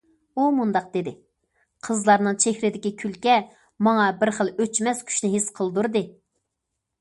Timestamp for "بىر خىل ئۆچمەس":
4.25-5.05